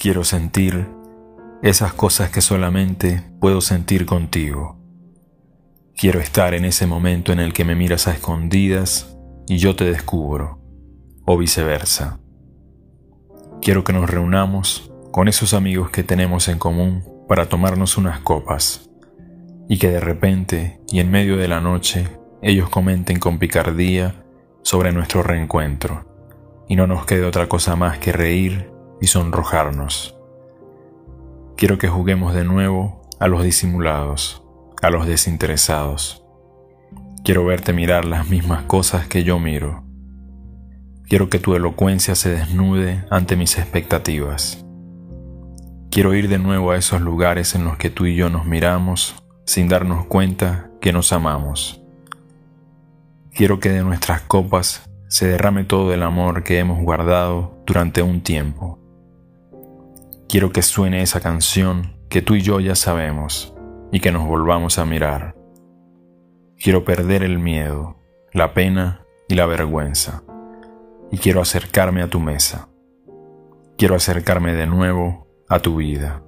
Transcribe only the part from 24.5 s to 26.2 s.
sobre nuestro reencuentro